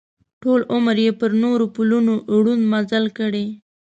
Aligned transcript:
ټول 0.41 0.59
عمر 0.73 0.95
یې 1.05 1.11
پر 1.19 1.31
نورو 1.43 1.65
پلونو 1.75 2.13
ړوند 2.43 2.63
مزل 2.71 3.05
کړی. 3.17 3.45